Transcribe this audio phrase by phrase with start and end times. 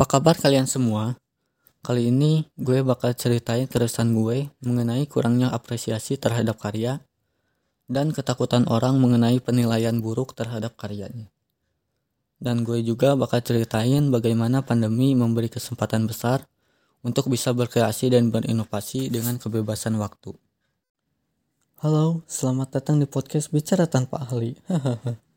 [0.00, 1.20] Apa kabar kalian semua?
[1.84, 7.04] Kali ini gue bakal ceritain keresahan gue mengenai kurangnya apresiasi terhadap karya
[7.84, 11.28] dan ketakutan orang mengenai penilaian buruk terhadap karyanya.
[12.40, 16.48] Dan gue juga bakal ceritain bagaimana pandemi memberi kesempatan besar
[17.04, 20.32] untuk bisa berkreasi dan berinovasi dengan kebebasan waktu.
[21.84, 24.56] Halo, selamat datang di podcast Bicara Tanpa Ahli.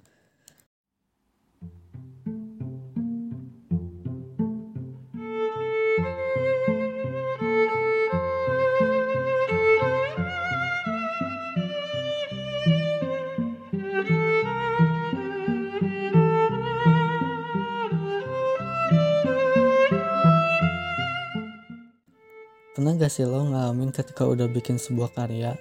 [22.84, 25.56] Pernah gak sih lo ngalamin ketika udah bikin sebuah karya,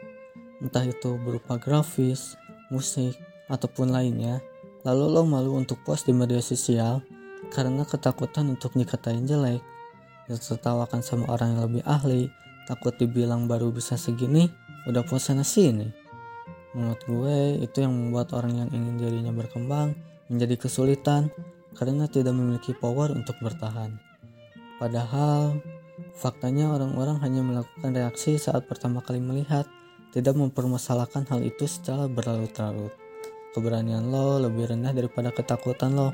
[0.59, 2.34] entah itu berupa grafis,
[2.67, 3.15] musik,
[3.47, 4.42] ataupun lainnya,
[4.83, 6.98] lalu lo malu untuk post di media sosial
[7.55, 9.62] karena ketakutan untuk dikatain jelek,
[10.27, 12.27] ditertawakan sama orang yang lebih ahli,
[12.67, 14.50] takut dibilang baru bisa segini,
[14.91, 15.95] udah post sana sini.
[16.75, 19.95] Menurut gue, itu yang membuat orang yang ingin dirinya berkembang
[20.27, 21.31] menjadi kesulitan
[21.78, 23.95] karena tidak memiliki power untuk bertahan.
[24.83, 25.62] Padahal,
[26.12, 29.64] Faktanya orang-orang hanya melakukan reaksi saat pertama kali melihat,
[30.12, 32.92] tidak mempermasalahkan hal itu secara berlarut-larut.
[33.56, 36.12] Keberanian lo lebih rendah daripada ketakutan lo.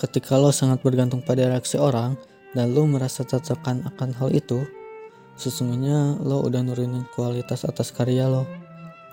[0.00, 2.16] Ketika lo sangat bergantung pada reaksi orang,
[2.56, 4.64] dan lo merasa tertekan akan hal itu,
[5.36, 8.48] sesungguhnya lo udah nurunin kualitas atas karya lo.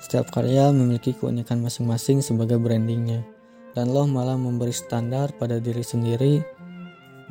[0.02, 3.28] Setiap karya memiliki keunikan masing-masing sebagai brandingnya,
[3.76, 6.61] dan lo malah memberi standar pada diri sendiri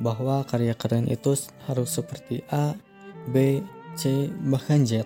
[0.00, 1.36] bahwa karya keren itu
[1.68, 2.72] harus seperti A,
[3.28, 3.60] B,
[3.94, 5.04] C, bahkan Z.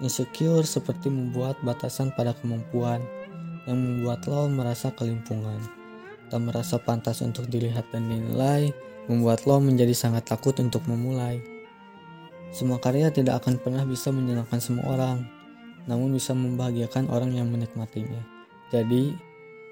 [0.00, 3.04] Insecure seperti membuat batasan pada kemampuan
[3.68, 5.60] yang membuat lo merasa kelimpungan.
[6.32, 8.72] Tak merasa pantas untuk dilihat dan dinilai,
[9.06, 11.38] membuat lo menjadi sangat takut untuk memulai.
[12.50, 15.18] Semua karya tidak akan pernah bisa menyenangkan semua orang,
[15.84, 18.24] namun bisa membahagiakan orang yang menikmatinya.
[18.72, 19.14] Jadi,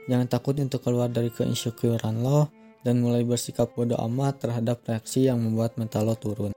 [0.07, 5.39] jangan takut untuk keluar dari keinsecurean lo dan mulai bersikap bodoh amat terhadap reaksi yang
[5.39, 6.53] membuat mental lo turun.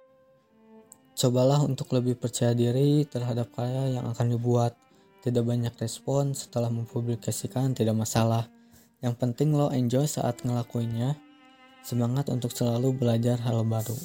[1.16, 4.76] Cobalah untuk lebih percaya diri terhadap karya yang akan dibuat.
[5.24, 8.52] Tidak banyak respon setelah mempublikasikan tidak masalah.
[9.00, 11.16] Yang penting lo enjoy saat ngelakuinnya.
[11.86, 13.96] Semangat untuk selalu belajar hal baru.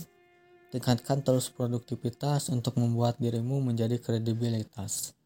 [0.70, 5.18] Tingkatkan terus produktivitas untuk membuat dirimu menjadi kredibilitas.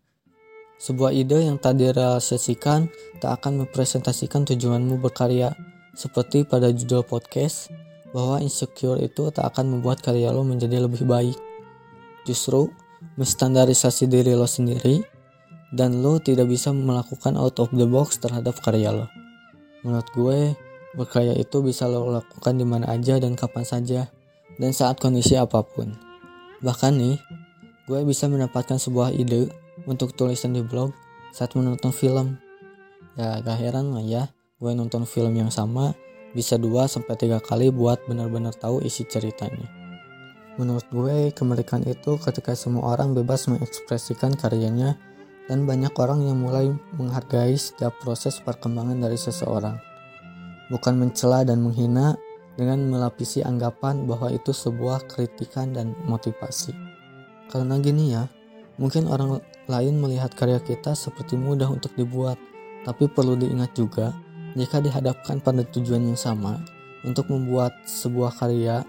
[0.80, 2.88] Sebuah ide yang tak direalisasikan
[3.20, 5.52] tak akan mempresentasikan tujuanmu berkarya,
[5.94, 7.70] seperti pada judul podcast,
[8.14, 11.38] bahwa insecure itu tak akan membuat karya lo menjadi lebih baik.
[12.22, 12.70] Justru,
[13.18, 15.02] menstandarisasi diri lo sendiri,
[15.74, 19.06] dan lo tidak bisa melakukan out of the box terhadap karya lo.
[19.82, 20.38] Menurut gue,
[20.94, 24.10] berkarya itu bisa lo lakukan di mana aja dan kapan saja,
[24.62, 25.94] dan saat kondisi apa pun.
[26.62, 27.18] Bahkan nih,
[27.90, 29.50] gue bisa mendapatkan sebuah ide
[29.90, 30.94] untuk tulisan di blog
[31.34, 32.38] saat menonton film.
[33.18, 34.30] Ya gak heran lah ya,
[34.64, 35.92] gue nonton film yang sama
[36.32, 37.04] bisa 2-3
[37.44, 39.68] kali buat benar-benar tahu isi ceritanya.
[40.56, 44.96] Menurut gue, kemerdekaan itu ketika semua orang bebas mengekspresikan karyanya
[45.44, 49.76] dan banyak orang yang mulai menghargai setiap proses perkembangan dari seseorang.
[50.72, 52.16] Bukan mencela dan menghina
[52.56, 56.72] dengan melapisi anggapan bahwa itu sebuah kritikan dan motivasi.
[57.52, 58.24] Karena gini ya,
[58.80, 62.40] mungkin orang lain melihat karya kita seperti mudah untuk dibuat,
[62.86, 64.14] tapi perlu diingat juga
[64.54, 66.62] jika dihadapkan pada tujuan yang sama
[67.02, 68.86] untuk membuat sebuah karya,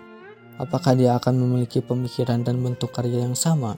[0.61, 3.77] apakah dia akan memiliki pemikiran dan bentuk karya yang sama?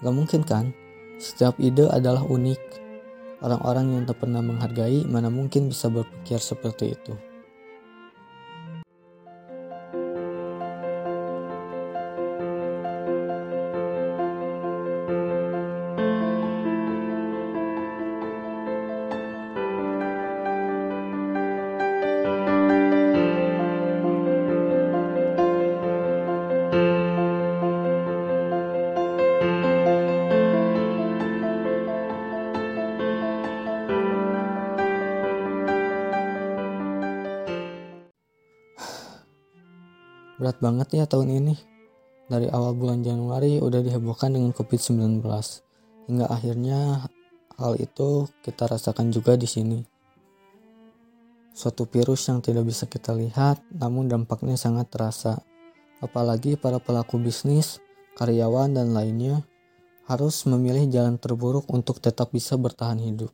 [0.00, 0.72] Gak mungkin kan?
[1.20, 2.60] Setiap ide adalah unik.
[3.44, 7.14] Orang-orang yang tak pernah menghargai mana mungkin bisa berpikir seperti itu.
[40.42, 41.54] Berat banget ya tahun ini.
[42.26, 45.22] Dari awal bulan Januari udah dihebohkan dengan COVID-19.
[46.10, 47.06] Hingga akhirnya
[47.62, 49.78] hal itu kita rasakan juga di sini.
[51.54, 55.38] Suatu virus yang tidak bisa kita lihat, namun dampaknya sangat terasa.
[56.02, 57.78] Apalagi para pelaku bisnis,
[58.18, 59.46] karyawan, dan lainnya
[60.10, 63.30] harus memilih jalan terburuk untuk tetap bisa bertahan hidup.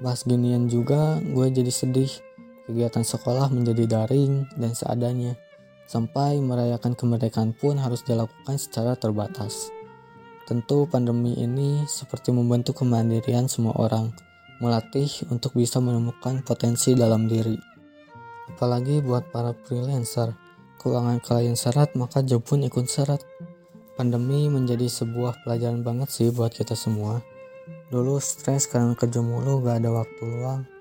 [0.00, 2.08] Bahas ginian juga, gue jadi sedih
[2.72, 5.36] kegiatan sekolah menjadi daring dan seadanya,
[5.84, 9.68] sampai merayakan kemerdekaan pun harus dilakukan secara terbatas.
[10.48, 14.08] Tentu pandemi ini seperti membentuk kemandirian semua orang,
[14.64, 17.60] melatih untuk bisa menemukan potensi dalam diri.
[18.56, 20.32] Apalagi buat para freelancer,
[20.80, 23.20] keuangan kalian syarat maka job pun ikut syarat.
[23.92, 27.20] Pandemi menjadi sebuah pelajaran banget sih buat kita semua.
[27.92, 30.71] Dulu stres karena kerja mulu gak ada waktu luang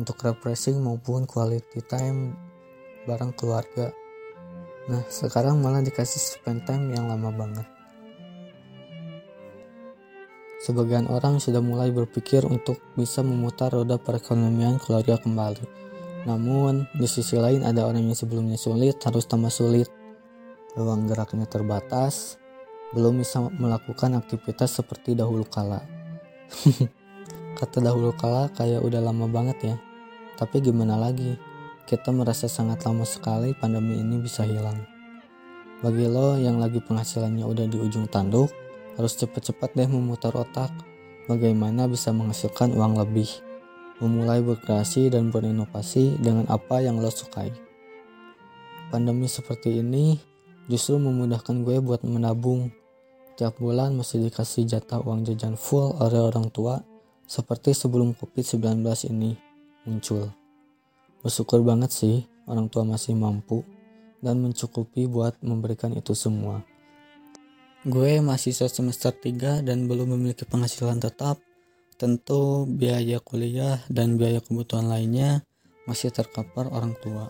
[0.00, 2.32] untuk refreshing maupun quality time
[3.04, 3.92] bareng keluarga.
[4.88, 7.68] Nah sekarang malah dikasih spend time yang lama banget.
[10.60, 15.64] Sebagian orang sudah mulai berpikir untuk bisa memutar roda perekonomian keluarga kembali.
[16.28, 19.88] Namun, di sisi lain ada orang yang sebelumnya sulit harus tambah sulit.
[20.76, 22.36] Ruang geraknya terbatas,
[22.92, 25.80] belum bisa melakukan aktivitas seperti dahulu kala.
[27.58, 29.76] Kata dahulu kala kayak udah lama banget ya.
[30.40, 31.36] Tapi gimana lagi?
[31.84, 34.80] Kita merasa sangat lama sekali pandemi ini bisa hilang.
[35.84, 38.48] Bagi lo yang lagi penghasilannya udah di ujung tanduk,
[38.96, 40.72] harus cepat-cepat deh memutar otak
[41.28, 43.28] bagaimana bisa menghasilkan uang lebih,
[44.00, 47.52] memulai berkreasi dan berinovasi dengan apa yang lo sukai.
[48.88, 50.16] Pandemi seperti ini
[50.72, 52.72] justru memudahkan gue buat menabung.
[53.36, 56.80] Tiap bulan masih dikasih jatah uang jajan full oleh orang tua
[57.28, 58.80] seperti sebelum COVID-19
[59.12, 59.49] ini
[59.84, 60.32] muncul.
[61.20, 63.62] Bersyukur banget sih orang tua masih mampu
[64.24, 66.64] dan mencukupi buat memberikan itu semua.
[67.80, 71.40] Gue masih semester 3 dan belum memiliki penghasilan tetap.
[71.96, 75.44] Tentu biaya kuliah dan biaya kebutuhan lainnya
[75.84, 77.28] masih terkapar orang tua.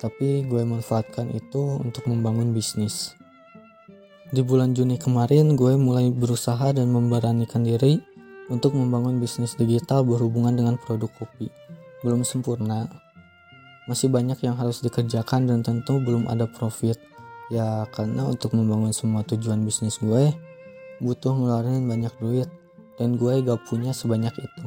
[0.00, 3.12] Tapi gue manfaatkan itu untuk membangun bisnis.
[4.28, 7.96] Di bulan Juni kemarin gue mulai berusaha dan memberanikan diri
[8.48, 11.52] untuk membangun bisnis digital berhubungan dengan produk kopi.
[12.00, 12.88] Belum sempurna,
[13.88, 17.00] masih banyak yang harus dikerjakan dan tentu belum ada profit.
[17.48, 20.36] Ya karena untuk membangun semua tujuan bisnis gue
[21.00, 22.48] butuh ngeluarin banyak duit.
[22.98, 24.66] Dan gue gak punya sebanyak itu.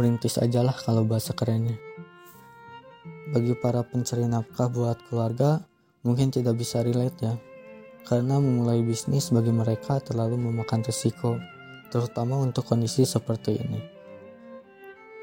[0.00, 1.76] Merintis aja lah kalau bahasa kerennya.
[3.30, 5.60] Bagi para pencari nafkah buat keluarga
[6.00, 7.36] mungkin tidak bisa relate ya.
[8.08, 11.36] Karena memulai bisnis bagi mereka terlalu memakan risiko
[11.90, 13.80] terutama untuk kondisi seperti ini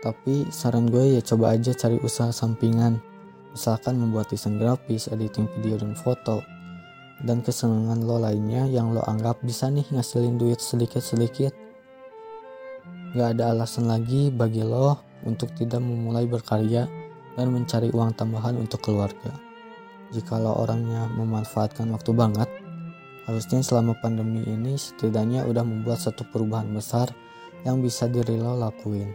[0.04, 3.02] tapi saran gue ya coba aja cari usaha sampingan
[3.58, 6.46] misalkan membuat desain grafis, editing video dan foto,
[7.26, 11.50] dan kesenangan lo lainnya yang lo anggap bisa nih ngasilin duit sedikit-sedikit.
[13.18, 16.86] Gak ada alasan lagi bagi lo untuk tidak memulai berkarya
[17.34, 19.34] dan mencari uang tambahan untuk keluarga.
[20.14, 22.50] Jika lo orangnya memanfaatkan waktu banget,
[23.28, 27.12] harusnya selama pandemi ini setidaknya udah membuat satu perubahan besar
[27.68, 29.12] yang bisa diri lo lakuin.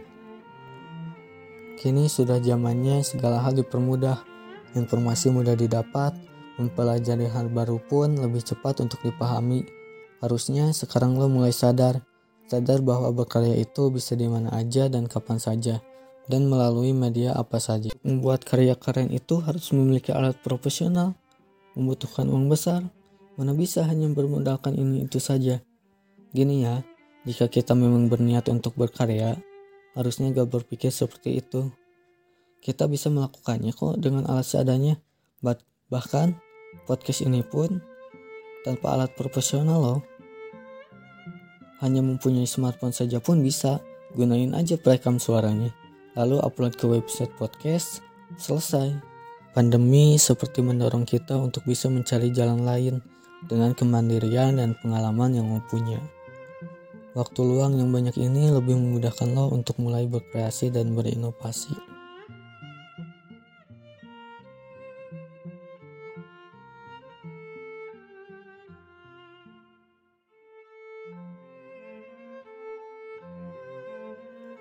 [1.81, 4.33] Kini sudah zamannya segala hal dipermudah
[4.73, 6.17] Informasi mudah didapat,
[6.57, 9.61] mempelajari hal baru pun lebih cepat untuk dipahami.
[10.17, 12.01] Harusnya sekarang lo mulai sadar,
[12.49, 15.77] sadar bahwa berkarya itu bisa di mana aja dan kapan saja,
[16.25, 17.93] dan melalui media apa saja.
[18.01, 21.13] Membuat karya keren itu harus memiliki alat profesional,
[21.77, 22.81] membutuhkan uang besar,
[23.39, 25.61] mana bisa hanya bermodalkan ini itu saja.
[26.33, 26.81] Gini ya,
[27.23, 29.37] jika kita memang berniat untuk berkarya,
[29.93, 31.69] harusnya gak berpikir seperti itu
[32.63, 34.95] kita bisa melakukannya kok dengan alat seadanya.
[35.91, 36.27] Bahkan
[36.87, 37.83] podcast ini pun
[38.63, 39.99] tanpa alat profesional loh.
[41.83, 43.83] Hanya mempunyai smartphone saja pun bisa.
[44.15, 45.75] Gunain aja perekam suaranya.
[46.15, 47.99] Lalu upload ke website podcast.
[48.39, 48.95] Selesai.
[49.51, 53.03] Pandemi seperti mendorong kita untuk bisa mencari jalan lain
[53.47, 56.03] dengan kemandirian dan pengalaman yang mempunyai.
[57.13, 61.77] Waktu luang yang banyak ini lebih memudahkan lo untuk mulai berkreasi dan berinovasi.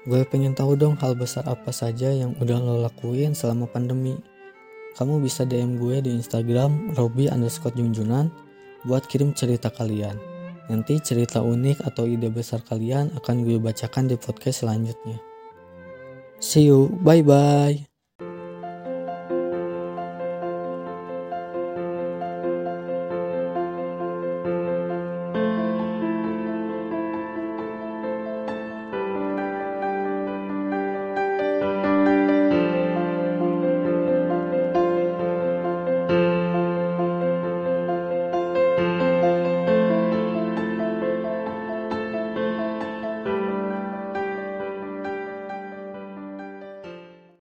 [0.03, 4.19] Gue pengen tahu dong hal besar apa saja yang udah lo lakuin selama pandemi.
[4.93, 8.52] Kamu bisa DM gue di Instagram Robi underscore Junjunan
[8.87, 10.17] buat kirim cerita kalian.
[10.71, 15.19] Nanti cerita unik atau ide besar kalian akan gue bacakan di podcast selanjutnya.
[16.43, 17.92] See you, bye bye.